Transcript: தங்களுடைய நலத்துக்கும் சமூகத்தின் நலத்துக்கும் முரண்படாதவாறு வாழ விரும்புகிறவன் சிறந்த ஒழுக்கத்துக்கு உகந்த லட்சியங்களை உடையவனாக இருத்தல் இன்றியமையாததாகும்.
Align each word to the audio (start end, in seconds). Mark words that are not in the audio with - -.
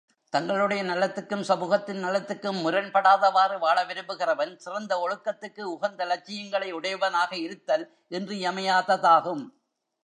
தங்களுடைய 0.33 0.83
நலத்துக்கும் 0.83 1.41
சமூகத்தின் 1.41 1.99
நலத்துக்கும் 2.05 2.59
முரண்படாதவாறு 2.65 3.59
வாழ 3.59 3.77
விரும்புகிறவன் 3.85 4.55
சிறந்த 4.55 4.93
ஒழுக்கத்துக்கு 5.05 5.61
உகந்த 5.75 6.05
லட்சியங்களை 6.05 6.71
உடையவனாக 6.71 7.31
இருத்தல் 7.35 7.85
இன்றியமையாததாகும். 8.09 9.43